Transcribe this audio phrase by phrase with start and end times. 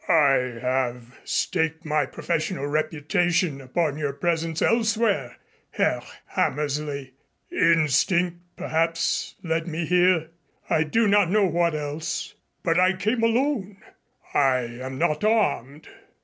[0.09, 5.37] "I have staked my professional reputation upon your presence elsewhere,
[5.69, 7.13] Herr Hammersley.
[7.51, 10.31] Instinct, perhaps, led me here.
[10.67, 12.33] I do not know what else.
[12.63, 13.77] But I came alone.
[14.33, 15.87] I am not armed."